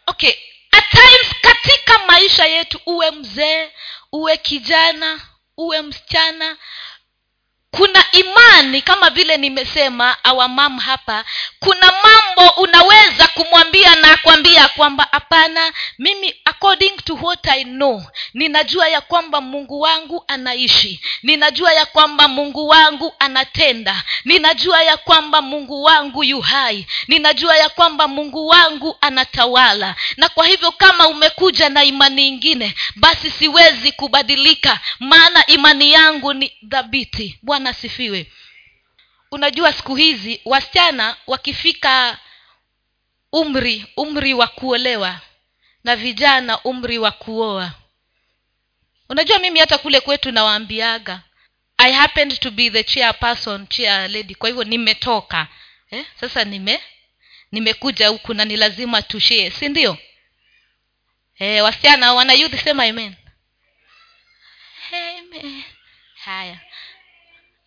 okay 0.07 0.33
at 0.71 0.91
times 0.91 1.35
katika 1.43 1.99
maisha 2.07 2.47
yetu 2.47 2.81
uwe 2.87 3.11
mzee 3.11 3.71
uwe 4.13 4.37
kijana 4.37 5.21
uwe 5.57 5.83
msichana 5.83 6.57
kuna 7.77 8.05
imani 8.13 8.83
kama 8.83 9.11
vile 9.11 9.37
nimesema 9.37 10.25
awamam 10.25 10.79
hapa 10.79 11.25
kuna 11.61 11.93
mambo 12.03 12.51
unaweza 12.57 13.27
kumwambia 13.29 13.95
na 13.95 14.17
kwambia 14.17 14.69
kwamba 14.69 15.09
hapana 15.13 15.73
mimi 15.99 16.35
according 16.45 16.91
to 17.05 17.15
what 17.23 17.47
i 17.49 17.65
know 17.65 18.03
ninajua 18.35 18.89
ya 18.89 19.01
kwamba 19.01 19.41
mungu 19.41 19.81
wangu 19.81 20.25
anaishi. 20.29 21.01
Ninajua 21.23 21.73
ya 21.73 21.87
kwamba 21.87 22.29
mungu 22.29 22.69
wangu 22.69 23.15
anatenda. 23.19 24.03
Ninajua 24.25 24.83
ya 24.83 24.97
kwamba 24.97 25.43
mungu 25.43 25.83
wangu 25.83 26.25
yu 26.25 26.41
hai. 26.41 26.87
Ninajua 27.09 27.57
ya 27.57 27.69
kwamba 27.69 28.09
mungu 28.09 28.49
wangu 28.49 28.97
anatawala. 29.01 29.95
Na 30.17 30.29
kwa 30.29 30.47
hivyo 30.47 30.73
kama 30.73 31.09
umekuja 31.09 31.69
na 31.69 31.85
imani 31.85 32.29
ingine 32.29 32.75
basi 32.97 33.31
siwezi 33.31 33.93
kubadilika 33.93 34.81
maana 35.01 35.47
imani 35.47 35.93
yangu 35.93 36.35
ni 36.35 36.53
dhabiti 36.63 37.39
bwana 37.43 37.62
asifiwe. 37.71 38.33
Unajua 39.31 39.73
siku 39.73 39.97
hizi 39.97 40.41
wasichana 40.45 41.17
wakifika 41.27 42.19
umri 43.33 43.87
umri 43.97 44.35
wa 44.35 44.47
kuolewa 44.47 45.21
na 45.85 45.97
vijana 45.97 46.61
umri 46.63 46.99
wa 46.99 47.11
kuoa. 47.11 47.73
Unajua 49.09 49.39
mimi 49.39 49.59
hata 49.61 49.79
kule 49.79 50.01
kwetu 50.01 50.33
nawaambiaga 50.33 51.23
i 51.79 51.93
happened 51.93 52.41
to 52.41 52.51
be 52.51 52.71
the 52.71 52.85
chairperson 52.85 53.67
chair 53.67 54.11
lady 54.11 54.35
kwa 54.35 54.49
hivyo 54.49 54.65
nimetoka. 54.65 55.49
Eh? 55.91 56.07
sasa 56.21 56.45
nime 56.45 56.81
nimekuja 57.53 58.09
huku 58.09 58.35
na 58.35 58.45
ni 58.45 58.57
lazima 58.57 59.03
tushie 59.03 59.51
si 59.51 59.97
eh, 61.39 61.65
wasichana 61.65 62.15
wana 62.15 62.33
youth 62.33 62.65
sema 62.65 62.85
amen. 62.85 63.15
Amen. 64.93 65.63
Haya 66.25 66.61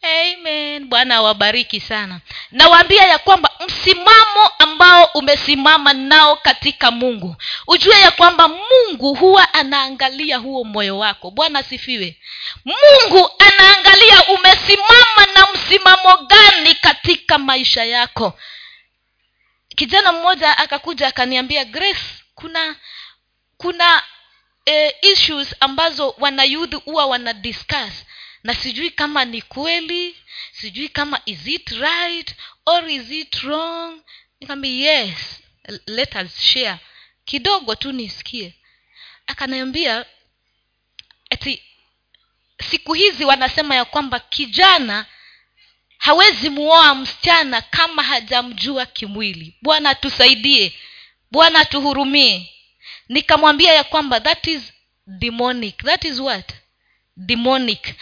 amen. 0.06 0.86
Bwana 0.90 1.16
awabariki 1.16 1.80
sana. 1.80 2.20
Nawaambia 2.52 3.04
ya 3.04 3.18
kwamba 3.18 3.50
msimamo 3.68 4.48
ambao 4.60 5.06
umesimama 5.06 5.94
nao 5.94 6.36
katika 6.36 6.92
mungu. 6.92 7.36
Ujue 7.68 8.00
ya 8.00 8.12
kwamba 8.12 8.48
mungu 8.48 9.14
huwa 9.16 9.54
anaangalia 9.54 10.38
huo 10.38 10.64
moyo 10.64 10.98
wako. 10.98 11.32
Bwana 11.32 11.60
asifiwe. 11.60 12.18
Mungu 12.66 13.32
anaangalia 13.40 14.24
umesimama 14.28 15.26
na 15.36 15.48
msimamo 15.54 16.18
gani 16.18 16.74
katika 16.76 17.38
maisha 17.38 17.84
yako. 17.84 18.40
Kijana 19.76 20.12
mmoja 20.12 20.58
akakuja 20.58 21.08
akaniambia 21.08 21.66
grace 21.66 22.06
kuna 22.36 22.76
kuna 23.58 24.04
eh, 24.66 24.94
issues 25.02 25.56
ambazo 25.60 26.16
wanayudhi 26.18 26.76
huwa 26.76 27.06
wana 27.06 27.34
discuss 27.34 28.06
na 28.46 28.54
sijui 28.54 28.90
kama 28.90 29.26
ni 29.26 29.42
kweli 29.42 30.16
sijui 30.52 30.90
kama 30.90 31.22
is 31.26 31.48
it 31.48 31.70
right 31.70 32.36
or 32.66 32.90
is 32.90 33.12
it 33.12 33.36
wrong. 33.36 34.02
Nikambi 34.40 34.82
yes 34.82 35.18
let 35.88 36.16
us 36.16 36.40
share. 36.42 36.78
Kidogo 37.26 37.76
tu 37.76 37.92
nisikie. 37.92 38.54
Akaniambia 39.28 40.06
ati 41.30 41.64
siku 42.70 42.94
hizi 42.94 43.26
wanasema 43.26 43.76
ya 43.76 43.86
kwamba 43.86 44.20
kijana 44.20 45.06
hawezi 45.98 46.50
muoa 46.50 46.96
msichana 46.96 47.62
kama 47.62 48.04
hajamjua 48.04 48.86
kimwili. 48.86 49.56
Bwana 49.62 49.90
atusaidie 49.90 50.74
bwana 51.32 51.60
atuhurumie 51.60 52.52
nikamwambia 53.10 53.74
ya 53.74 53.84
kwamba 53.84 54.20
that 54.20 54.48
is 54.48 54.62
demonic. 55.08 55.78
That 55.84 56.06
is 56.06 56.20
what? 56.20 56.54
Demonic 57.18 57.96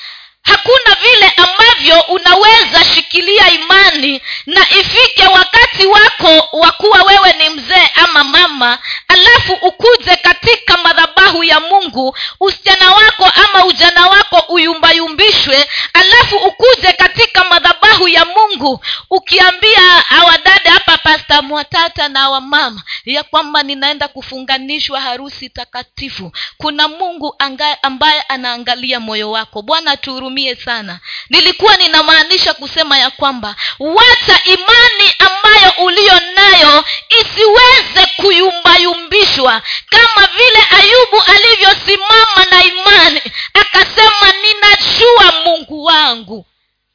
hakuna 0.43 0.95
vile 1.01 1.33
ambavyo 1.37 2.01
unaweza 2.01 2.83
shikilia 2.95 3.49
imani 3.51 4.21
na 4.45 4.61
ifike 4.69 5.27
wakati 5.27 5.85
wako 5.85 6.57
wa 6.57 6.71
kuwa 6.71 7.01
wewe 7.03 7.33
ni 7.33 7.49
mzee 7.49 7.89
ama 7.95 8.23
mama 8.23 8.79
alafu 9.07 9.53
ukuje 9.53 10.15
katika 10.33 10.77
madhabahu 10.77 11.43
ya 11.43 11.59
mungu 11.59 12.17
usichana 12.39 12.91
wako 12.93 13.25
ama 13.25 13.65
ujana 13.65 14.07
wako 14.07 14.43
uyumbayumbishwe 14.53 15.69
alafu 15.93 16.35
ukuje 16.37 16.93
katika 16.93 17.43
madhabahu 17.43 18.07
ya 18.07 18.25
mungu 18.25 18.83
ukiambia 19.09 20.09
awadada 20.09 20.71
hapa 20.71 20.97
pasta 20.97 21.41
mwatata 21.41 22.07
na 22.09 22.29
wamama 22.29 22.81
ya 23.05 23.23
kwamba 23.23 23.63
ninaenda 23.63 24.07
kufunganishwa 24.07 25.01
harusi 25.01 25.49
takatifu. 25.49 26.31
Kuna 26.57 26.87
mungu 26.87 27.35
ambaye 27.81 28.21
anaangalia 28.21 28.99
moyo 28.99 29.31
wako. 29.31 29.61
Bwana 29.61 29.97
tuhurumie 29.97 30.55
sana. 30.55 30.99
Nilikuwa 31.29 31.75
ninamaanisha 31.77 32.53
kusema 32.53 32.97
ya 32.97 33.09
kwamba 33.09 33.55
wacha 33.79 34.43
imani 34.43 35.13
ambayo 35.19 35.73
uliyo 35.85 36.19
nayo 36.35 36.85
isiweze 37.09 38.05
kuyumbayumbishwa. 38.15 39.61
Kama 39.89 40.27
vile 40.37 40.65
ayubu 40.69 41.21
alivyosimama 41.21 42.45
na 42.51 42.63
imani 42.63 43.21
akasema 43.53 44.31
ninajua 44.43 45.31
mungu 45.45 45.83
wangu. 45.83 46.45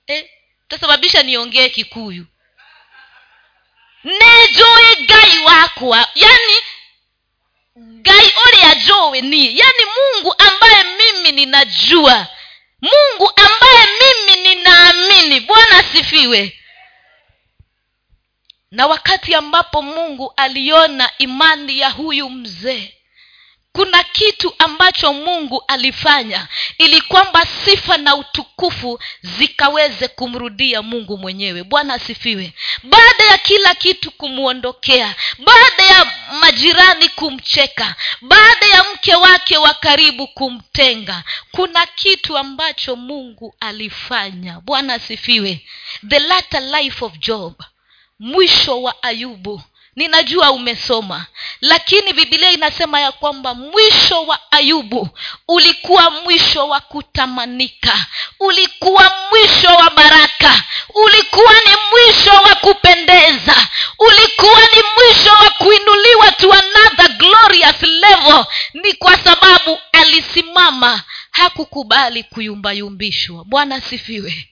Eh, 0.06 0.30
tasababisha 0.68 1.22
niongee 1.22 1.68
kikuyu. 1.68 2.26
Nejoe 4.04 4.96
gai 5.06 5.38
wakwa. 5.44 6.08
Yani 6.14 6.56
gai 7.76 8.32
ore 8.46 8.58
yajowe 8.58 9.20
ni 9.20 9.58
yani 9.58 9.84
mungu 9.96 10.34
ambaye 10.38 10.84
mimi 10.84 11.32
ninajua. 11.32 12.26
Mungu 12.82 13.32
ambaye 13.36 13.86
mimi 14.00 14.40
ninaamini. 14.48 15.40
Bwana 15.40 15.78
asifiwe. 15.78 16.54
Na 18.70 18.86
wakati 18.86 19.34
ambapo 19.34 19.82
mungu 19.82 20.32
aliona 20.36 21.10
imani 21.18 21.78
ya 21.78 21.90
huyu 21.90 22.30
mzee 22.30 22.97
kuna 23.72 24.02
kitu 24.02 24.54
ambacho 24.58 25.12
mungu 25.12 25.64
alifanya 25.68 26.48
ili 26.78 27.00
kwamba 27.00 27.46
sifa 27.64 27.96
na 27.96 28.14
utukufu 28.16 29.00
zikaweze 29.22 30.08
kumrudia 30.08 30.82
mungu 30.82 31.18
mwenyewe. 31.18 31.62
Bwana 31.64 31.94
asifiwe. 31.94 32.52
Baada 32.82 33.24
ya 33.24 33.38
kila 33.38 33.74
kitu 33.74 34.10
kumwondokea 34.10 35.14
baada 35.38 35.82
ya 35.82 36.12
majirani 36.40 37.08
kumcheka 37.08 37.94
baada 38.20 38.66
ya 38.66 38.84
mke 38.94 39.14
wake 39.14 39.56
wa 39.56 39.74
karibu 39.74 40.26
kumtenga 40.28 41.24
kuna 41.52 41.86
kitu 41.86 42.38
ambacho 42.38 42.96
mungu 42.96 43.54
alifanya. 43.60 44.60
Bwana 44.60 44.94
asifiwe. 44.94 45.66
The 46.08 46.18
latter 46.18 46.62
life 46.62 47.04
of 47.04 47.12
job 47.18 47.54
mwisho 48.18 48.82
wa 48.82 49.02
ayubu 49.02 49.62
ninajua 49.98 50.50
umesoma 50.50 51.26
lakini 51.60 52.12
bibilia 52.12 52.50
inasema 52.50 53.00
ya 53.00 53.12
kwamba 53.12 53.54
mwisho 53.54 54.22
wa 54.26 54.52
ayubu 54.52 55.08
ulikuwa 55.48 56.10
mwisho 56.10 56.68
wa 56.68 56.80
kutamanika 56.80 58.06
ulikuwa 58.40 59.12
mwisho 59.30 59.68
wa 59.68 59.90
baraka 59.90 60.62
ulikuwa 60.94 61.52
ni 61.52 61.72
mwisho 61.92 62.30
wa 62.30 62.54
kupendeza 62.54 63.68
ulikuwa 63.98 64.60
ni 64.60 64.82
mwisho 64.96 65.30
wa 65.30 65.50
kuinuliwa 65.50 66.32
to 66.32 66.52
another 66.52 67.08
glorious 67.16 67.82
level. 67.82 68.44
Ni 68.74 68.92
kwa 68.92 69.18
sababu 69.18 69.78
alisimama 69.92 71.02
hakukubali 71.30 72.22
kuyumbayumbishwa. 72.22 73.44
Bwana 73.44 73.74
asifiwe 73.74 74.48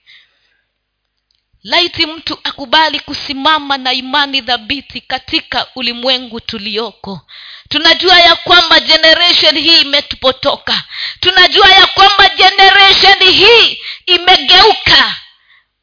laiti 1.67 2.05
mtu 2.05 2.39
akubali 2.43 2.99
kusimama 2.99 3.77
na 3.77 3.93
imani 3.93 4.41
dhabiti 4.41 5.01
katika 5.01 5.67
ulimwengu 5.75 6.39
tulioko. 6.39 7.21
Tunajua 7.69 8.19
ya 8.19 8.35
kwamba 8.35 8.79
generation 8.79 9.57
hii 9.59 9.81
imetupotoka. 9.81 10.83
Tunajua 11.19 11.67
ya 11.69 11.87
kwamba 11.87 12.29
generation 12.29 13.23
hii 13.23 13.79
imegeuka. 14.05 15.15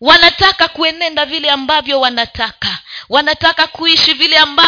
Wanataka 0.01 0.69
kuenenda 0.69 1.27
vile 1.27 1.51
ambavyo 1.51 2.01
wanataka. 2.01 2.79
Wanataka 3.09 3.67
kuishi 3.67 4.13
vile 4.15 4.39
amba 4.39 4.63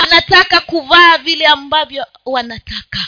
wanataka 0.00 0.60
kuvaa 0.60 1.18
vile 1.18 1.46
ambavyo 1.46 2.06
wanataka. 2.26 2.98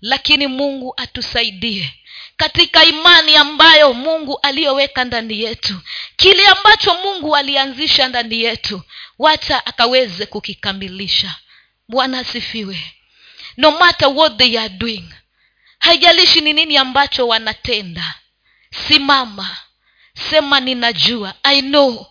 Lakini 0.00 0.46
mungu 0.46 0.94
atusaidie 0.96 1.94
katika 2.36 2.84
imani 2.84 3.36
ambayo 3.36 3.92
mungu 3.94 4.38
aliyoweka 4.42 5.04
ndani 5.04 5.40
yetu. 5.42 5.74
Kile 6.16 6.46
ambacho 6.46 6.94
mungu 6.94 7.36
alianzisha 7.36 8.08
ndani 8.08 8.42
yetu 8.42 8.82
wacha 9.18 9.66
akaweze 9.66 10.26
kukikamilisha. 10.26 11.34
Bwana 11.88 12.18
asifiwe. 12.18 12.92
No 13.56 13.70
matter 13.70 14.08
what 14.08 14.36
they 14.38 14.58
are 14.60 14.68
doing 14.68 15.04
haijalishi 15.78 16.40
ni 16.40 16.52
nini 16.52 16.76
ambacho 16.76 17.28
wanatenda 17.28 18.14
simama 18.88 19.56
sema 20.30 20.60
ninajua 20.60 21.34
i 21.42 21.62
know. 21.62 22.06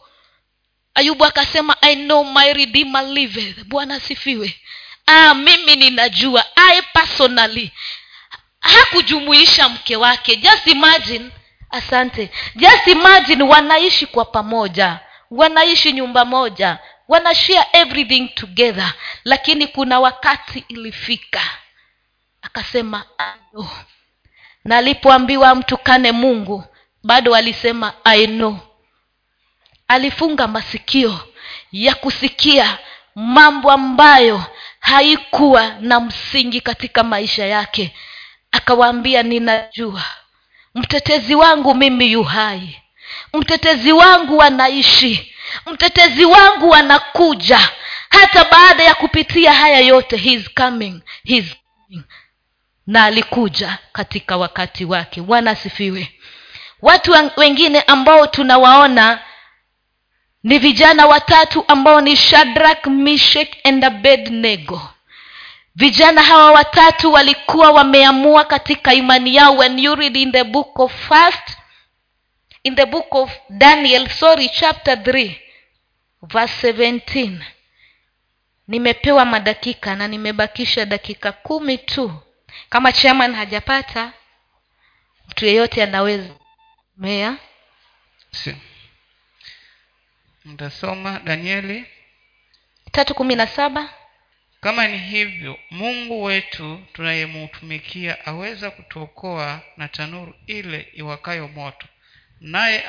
Ayubu 0.93 1.25
akasema 1.25 1.77
i 1.81 1.95
know 1.95 2.23
my 2.23 2.53
redeemer 2.53 3.03
liveth. 3.07 3.63
Bwana 3.63 3.95
asifiwe. 3.95 4.55
Ah, 5.05 5.33
mimi 5.33 5.75
ninajua 5.75 6.45
i 6.55 6.81
personally 6.81 7.71
hakujumuisha 8.65 9.69
mke 9.69 9.95
wake. 9.95 10.35
Just 10.35 10.67
imagine 10.67 11.29
asante. 11.69 12.29
Just 12.55 12.87
imagine 12.87 13.43
wanaishi 13.43 14.05
kwa 14.05 14.25
pamoja. 14.25 14.99
Wanaishi 15.31 15.93
nyumba 15.93 16.25
moja. 16.25 16.79
Wanashare 17.07 17.67
everything 17.73 18.27
together. 18.27 18.93
Lakini 19.23 19.67
kuna 19.67 19.99
wakati 19.99 20.65
ilifika. 20.67 21.41
Akasema 22.41 23.05
ano 23.17 23.69
na 24.65 24.77
alipoambiwa 24.77 25.55
mtukane 25.55 26.11
mungu 26.11 26.63
bado 27.03 27.35
alisema 27.35 27.93
i 28.03 28.27
alifunga 29.87 30.47
masikio 30.47 31.19
ya 31.71 31.95
kusikia 31.95 32.77
mambo 33.15 33.71
ambayo 33.71 34.43
haikuwa 34.79 35.69
na 35.79 35.99
msingi 35.99 36.61
katika 36.61 37.03
maisha 37.03 37.45
yake 37.45 37.95
akawaambia 38.55 39.23
ninajua. 39.23 40.03
Mtetezi 40.75 41.35
wangu 41.35 41.75
mimi 41.75 42.11
yu 42.11 42.23
hai. 42.23 42.81
Mtetezi 43.33 43.91
wangu 43.91 44.41
anaishi. 44.41 45.35
Mtetezi 45.65 46.25
wangu 46.25 46.75
anakuja. 46.75 47.69
Hata 48.09 48.45
baada 48.51 48.83
ya 48.83 48.95
kupitia 48.95 49.53
haya 49.53 49.79
yote 49.79 50.17
he's 50.17 50.49
coming, 50.53 51.01
he's 51.25 51.45
coming. 51.55 52.03
na 52.87 53.03
alikuja 53.05 53.77
katika 53.93 54.37
wakati 54.37 54.85
wake. 54.85 55.21
Bwana 55.21 55.51
asifiwe. 55.51 56.11
Watu 56.81 57.15
wengine 57.37 57.81
ambao 57.81 58.27
tunawaona 58.27 59.19
ni 60.43 60.59
vijana 60.59 61.05
watatu 61.07 61.65
ambao 61.67 62.01
ni 62.01 62.15
shadrak 62.15 62.87
mishek 62.87 63.55
and 63.63 63.85
abednego 63.85 64.89
vijana 65.75 66.21
hawa 66.23 66.51
watatu 66.51 67.13
walikuwa 67.13 67.71
wameamua 67.71 68.45
katika 68.45 68.93
imani 68.93 69.35
yao 69.35 69.57
when 69.57 69.79
you 69.79 69.95
read 69.95 70.17
in 70.17 70.31
the 70.31 70.43
book 70.43 70.79
of 70.79 71.07
first 71.07 71.57
in 72.63 72.75
the 72.75 72.85
book 72.85 73.15
of 73.15 73.31
daniel 73.49 74.09
sorry 74.09 74.49
chapter 74.49 74.95
3 74.95 75.35
verse 76.21 76.71
17 76.71 77.37
nimepewa 78.67 79.25
madakika 79.25 79.95
na 79.95 80.07
nimebakisha 80.07 80.85
dakika 80.85 81.31
kumi 81.31 81.77
tu. 81.77 82.13
Kama 82.69 82.91
chairman 82.91 83.35
hajapata 83.35 84.13
mtu 85.29 85.45
yeyote 85.45 85.83
anaweza 85.83 86.29
mea 86.97 87.37
Si- 88.31 88.55
mtasoma 90.45 91.19
danieli 91.19 91.85
tatu 92.91 93.15
kumi 93.15 93.35
na 93.35 93.47
saba 93.47 93.89
kama 94.65 94.87
ni 94.87 94.97
hivyo 94.97 95.59
mungu 95.71 96.23
wetu 96.23 96.83
tunayemutumikia 96.93 98.25
aweza 98.25 98.71
kutuokoa 98.71 99.61
na 99.77 99.87
tanuru 99.87 100.35
ile 100.47 100.87
iwakayo 100.93 101.47
moto. 101.47 101.87
Naye 102.39 102.83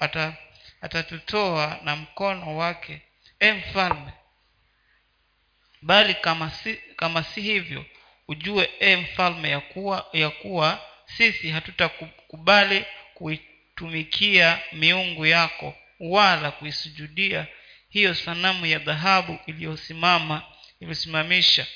ata- 0.00 0.36
atatutoa 0.80 1.80
na 1.84 1.96
mkono 1.96 2.56
wake 2.56 3.00
e 3.40 3.52
mfalme. 3.52 4.12
Bali 5.82 6.14
kama 6.14 6.50
si, 6.50 6.74
kama 6.96 7.22
si 7.22 7.40
hivyo 7.40 7.84
ujue 8.28 8.70
e 8.80 8.96
mfalme 8.96 9.50
ya 9.50 9.60
kuwa, 9.60 10.06
ya 10.12 10.30
kuwa 10.30 10.80
sisi 11.06 11.50
hatutakubali 11.50 12.84
kuitumikia 13.14 14.58
miungu 14.72 15.26
yako 15.26 15.74
wala 16.00 16.50
kuisujudia 16.50 17.46
hiyo 17.88 18.14
sanamu 18.14 18.66
ya 18.66 18.78
dhahabu 18.78 19.38
iliyosimama 19.46 20.42
iliyosimamisha 20.88 21.66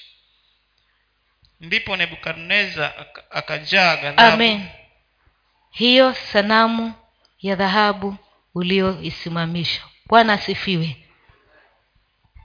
ndipo 1.61 1.97
nebukadneza 1.97 2.97
aka- 2.99 3.31
akajaa 3.31 3.97
ghadhabu. 3.97 4.21
Hiyo 5.71 6.15
sanamu 6.15 6.95
ya 7.43 7.55
dhahabu 7.57 8.17
uliyoisimamisha. 8.55 9.83
Bwana 10.07 10.33
asifiwe 10.33 10.97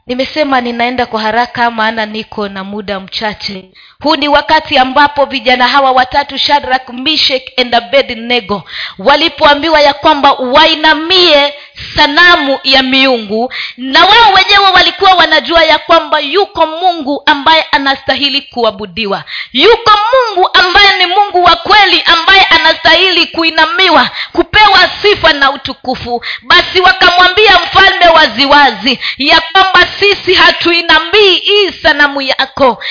nimesema 0.07 0.61
ninaenda 0.61 1.05
kwa 1.05 1.21
haraka 1.21 1.71
maana 1.71 2.05
niko 2.05 2.49
na 2.49 2.63
muda 2.63 2.99
mchache. 2.99 3.65
Huu 4.03 4.15
ni 4.15 4.27
wakati 4.27 4.77
ambapo 4.77 5.25
vijana 5.25 5.67
hawa 5.67 5.91
watatu 5.91 6.37
shadrak 6.37 6.89
mishek 6.89 7.59
and 7.59 7.75
abednego 7.75 8.63
walipoambiwa 8.99 9.81
ya 9.81 9.93
kwamba 9.93 10.31
wainamie 10.31 11.53
sanamu 11.95 12.59
ya 12.63 12.83
miungu 12.83 13.53
na 13.77 13.99
wao 14.05 14.33
wenyewe 14.35 14.71
walikuwa 14.75 15.13
wanajua 15.13 15.63
ya 15.63 15.77
kwamba 15.79 16.19
yuko 16.19 16.65
mungu 16.65 17.23
ambaye 17.25 17.61
anastahili 17.71 18.41
kuabudiwa. 18.41 19.23
Yuko 19.53 19.91
mungu 20.13 20.49
ambaye 20.53 20.97
ni 20.99 21.05
mungu 21.05 21.43
wa 21.43 21.55
kweli 21.55 22.03
ambaye 22.05 22.41
anastahili 22.41 23.25
kuinamiwa 23.27 24.09
kupewa 24.33 24.89
sifa 25.01 25.33
na 25.33 25.51
utukufu. 25.51 26.23
Basi 26.41 26.81
wakamwambia 26.81 27.59
mfalme 27.59 28.07
waziwazi 28.07 28.99
ya 29.17 29.41
kwamba 29.41 29.87
sisi 29.99 30.33
hatuinambii 30.33 31.35
hii 31.39 31.71
sanamu 31.71 32.21
yako. 32.21 32.83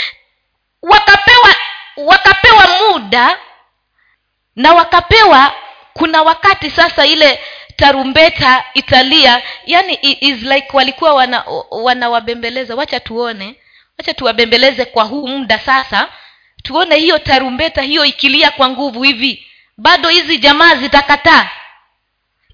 Wakapewa 0.83 1.55
wakapewa 1.97 2.69
muda 2.91 3.39
na 4.57 4.75
wakapewa 4.75 5.53
kuna 5.95 6.23
wakati 6.23 6.71
sasa 6.71 7.07
ile 7.07 7.41
tarumbeta 7.77 8.65
italia 8.75 9.43
yani 9.67 9.95
is 10.21 10.43
like 10.43 10.69
walikuwa 10.73 11.15
wana 11.15 11.45
wanawabembeleza. 11.71 12.75
Wacha 12.75 13.01
tuone 13.01 13.55
wacha 13.99 14.15
tuwabembeleze 14.15 14.85
kwa 14.85 15.05
huu 15.05 15.29
muda 15.29 15.59
sasa. 15.59 16.09
Tuone 16.63 16.97
hiyo 16.97 17.19
tarumbeta 17.19 17.83
hiyo 17.83 18.05
ikilia 18.05 18.51
kwa 18.51 18.69
nguvu 18.69 19.03
hivi. 19.03 19.47
Bado 19.77 20.09
hizi 20.09 20.39
jamaa 20.39 20.75
zitakataa. 20.75 21.49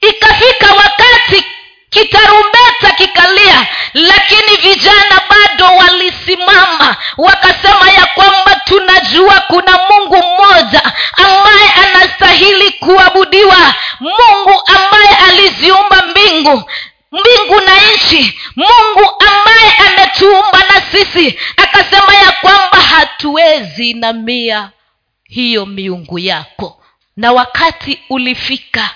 Ikafika 0.01 0.75
wakati 0.75 1.45
kitarumbeta 1.91 2.91
kikalia 2.97 3.67
lakini 3.95 4.57
vijana 4.63 5.21
bado 5.31 5.77
walisimama 5.77 6.97
wakasema 7.17 7.91
ya 7.91 8.07
kwamba 8.07 8.61
tunajua 8.65 9.41
kuna 9.41 9.79
mungu 9.91 10.17
mmoja 10.17 10.83
ambaye 11.17 11.69
anastahili 11.85 12.71
kuabudiwa. 12.71 13.75
Mungu 14.01 14.63
ambaye 14.67 15.17
aliziumba 15.29 16.03
mbingu 16.03 16.71
mbingu 17.13 17.61
na 17.61 17.73
nchi. 17.95 18.39
Mungu 18.57 19.11
ambaye 19.29 19.73
ametuumba 19.87 20.59
na 20.59 20.81
sisi 20.93 21.39
akasema 21.57 22.15
ya 22.15 22.33
kwamba 22.33 22.79
hatuwezi 22.91 23.95
namia 23.95 24.71
hiyo 25.25 25.67
miungu 25.67 26.19
yako. 26.19 26.83
Na 27.17 27.33
wakati 27.33 27.99
ulifika 28.11 28.91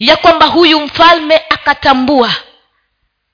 ya 0.00 0.16
kwamba 0.16 0.46
huyu 0.46 0.80
mfalme 0.80 1.40
akatambua 1.50 2.32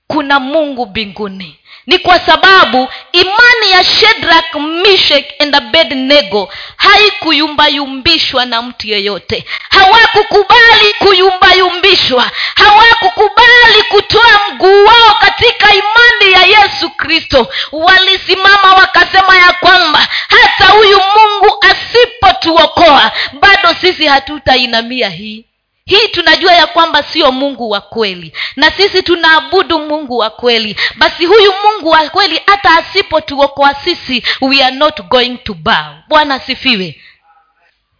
kuna 0.06 0.40
mungu 0.40 0.86
mbinguni. 0.86 1.58
Ni 1.86 1.98
kwa 1.98 2.18
sababu 2.18 2.88
imani 3.12 3.70
ya 3.70 3.84
shedrak 3.84 4.54
mishek 4.54 5.26
and 5.42 5.54
abednego 5.56 6.48
haikuyumbayumbishwa 6.76 8.46
na 8.46 8.62
mtu 8.62 8.88
yeyote. 8.88 9.44
Hawakukubali 9.70 10.94
kuyumbayumbishwa. 10.98 12.30
Hawakukubali 12.54 13.82
kutoa 13.88 14.40
mguu 14.52 14.84
wao 14.84 15.14
katika 15.20 15.74
imani 15.74 16.32
ya 16.32 16.42
yesu 16.60 16.90
kristo. 16.90 17.48
Walisimama 17.72 18.74
wakasema 18.74 19.36
ya 19.36 19.52
kwamba 19.52 20.08
hata 20.28 20.72
huyu 20.72 21.00
mungu 21.16 21.56
asipotuokoa 21.60 23.12
bado 23.40 23.74
sisi 23.80 24.06
hatutainamia 24.06 25.08
hii 25.08 25.44
hii 25.86 26.08
tunajua 26.08 26.52
ya 26.52 26.66
kwamba 26.66 27.02
sio 27.02 27.32
mungu 27.32 27.70
wa 27.70 27.80
kweli 27.80 28.32
na 28.56 28.70
sisi 28.70 29.02
tunaabudu 29.02 29.78
mungu 29.78 30.18
wa 30.18 30.30
kweli. 30.30 30.76
Basi 30.96 31.26
huyu 31.26 31.52
mungu 31.64 31.88
wa 31.88 32.08
kweli 32.10 32.40
hata 32.46 32.70
asipotuokoa 32.76 33.74
sisi 33.74 34.22
we 34.40 34.62
are 34.64 34.76
not 34.76 35.02
going 35.02 35.36
to 35.36 35.54
bow. 35.54 35.94
Bwana 36.08 36.34
asifiwe. 36.34 37.02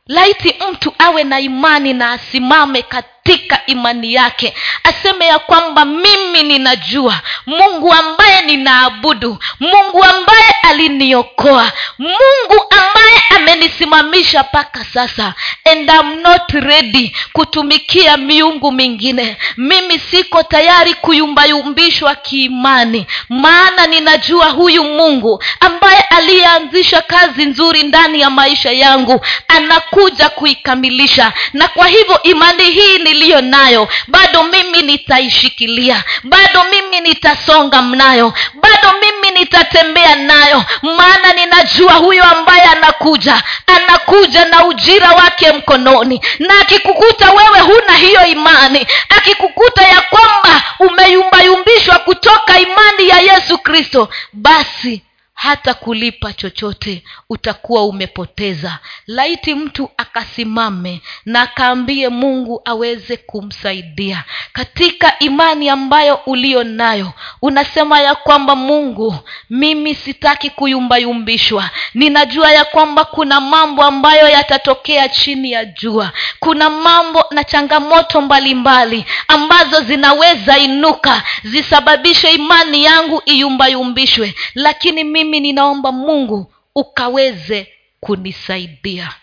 Laiti 0.07 0.55
mtu 0.70 0.94
awe 0.99 1.25
na 1.25 1.40
imani 1.40 1.92
na 1.92 2.12
asimame 2.12 2.83
katika 3.27 3.67
imani 3.67 4.15
yake 4.15 4.55
aseme 4.85 5.27
ya 5.27 5.39
kwamba 5.39 5.85
mimi 5.85 6.43
ninajua 6.43 7.21
mungu 7.47 7.93
ambaye 7.93 8.43
ninaabudu 8.43 9.39
mungu 9.61 10.05
ambaye 10.05 10.55
aliniokoa 10.62 11.73
mungu 11.99 12.65
ambaye 12.71 13.23
amenisimamisha 13.37 14.43
mpaka 14.43 14.85
sasa 14.85 15.35
and 15.65 15.91
I'm 15.91 16.21
not 16.23 16.51
ready 16.53 17.17
kutumikia 17.33 18.17
miungu 18.17 18.73
mingine. 18.73 19.37
Mimi 19.57 19.99
siko 19.99 20.43
tayari 20.43 20.95
kuyumbayumbishwa 20.95 22.15
kiimani 22.15 23.07
maana 23.29 23.87
ninajua 23.87 24.47
huyu 24.51 24.85
mungu 24.85 25.43
ambaye 25.61 26.01
aliyeanzisha 26.01 27.03
kazi 27.03 27.45
nzuri 27.45 27.83
ndani 27.83 28.21
ya 28.21 28.31
maisha 28.31 28.71
yangu 28.73 29.21
anakuja 29.49 30.29
kuikamilisha. 30.29 31.33
Na 31.53 31.69
kwa 31.69 31.87
hivyo 31.89 32.23
imani 32.23 32.65
hii 32.65 32.99
niliyo 33.17 33.41
nayo 33.41 33.89
bado 34.09 34.43
mimi 34.43 34.83
nitaishikilia 34.83 36.05
bado 36.25 36.65
mimi 36.71 37.01
nitasonga 37.01 37.83
mnayo 37.83 38.33
bado 38.55 38.95
mimi 39.01 39.39
nitatembea 39.39 40.17
nayo 40.17 40.65
maana 40.83 41.33
ninajua 41.33 41.93
huyo 41.93 42.25
ambaye 42.25 42.63
anakuja 42.63 43.43
anakuja 43.67 44.45
na 44.45 44.65
ujira 44.67 45.13
wake 45.13 45.53
mkononi 45.53 46.21
na 46.39 46.61
akikukuta 46.61 47.31
wewe 47.33 47.61
huna 47.61 47.93
hiyo 47.97 48.27
imani 48.27 48.87
akikukuta 49.09 49.83
ya 49.83 50.01
kwamba 50.01 50.63
umeyumbayumbishwa 50.79 51.99
kutoka 51.99 52.59
imani 52.59 53.09
ya 53.09 53.21
yesu 53.21 53.59
kristo 53.59 54.09
basi 54.33 55.03
hata 55.37 55.75
kulipa 55.75 56.33
chochote 56.33 57.03
utakuwa 57.31 57.85
umepoteza. 57.85 58.79
Laiti 59.07 59.55
mtu 59.55 59.90
akasimame 59.96 61.01
na 61.27 61.40
akaambie 61.42 62.09
mungu 62.09 62.62
aweze 62.64 63.16
kumsaidia. 63.16 64.25
Katika 64.53 65.18
imani 65.18 65.68
ambayo 65.68 66.14
uliyo 66.27 66.64
nayo 66.64 67.12
unasema 67.42 68.01
ya 68.01 68.14
kwamba 68.14 68.57
mungu 68.57 69.14
mimi 69.51 69.94
sitaki 69.94 70.51
kuyumbayumbishwa. 70.51 71.70
Ninajua 71.94 72.53
ya 72.53 72.64
kwamba 72.64 73.05
kuna 73.05 73.40
mambo 73.40 73.83
ambayo 73.83 74.29
yatatokea 74.29 75.09
chini 75.09 75.53
ya 75.53 75.64
jua. 75.64 76.12
Kuna 76.40 76.70
mambo 76.70 77.25
na 77.31 77.44
changamoto 77.44 78.20
mbalimbali 78.20 78.96
mbali, 78.96 79.07
ambazo 79.29 79.81
zinaweza 79.81 80.59
inuka 80.59 81.22
zisababishe 81.44 82.31
imani 82.35 82.85
yangu 82.85 83.22
iyumbayumbishwe. 83.27 84.35
Lakini 84.55 85.05
mimi 85.05 85.26
ninaomba 85.27 85.93
mungu 85.93 86.55
ukaweze 86.75 87.73
kunisaidia. 88.01 89.15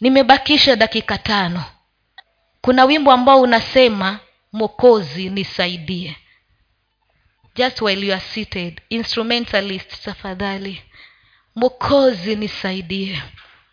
Nimebakisha 0.00 0.76
dakika 0.76 1.18
tano. 1.18 1.64
Kuna 2.60 2.84
wimbo 2.84 3.12
ambao 3.12 3.40
unasema 3.40 4.18
mokozi 4.52 5.30
nisaidie. 5.30 6.16
Just 7.54 7.82
while 7.82 8.06
you 8.06 8.12
are 8.12 8.20
seated 8.20 8.80
instrumentalist 8.90 10.04
tafadhali. 10.04 10.82
Mokozi 11.54 12.36
nisaidie 12.36 13.22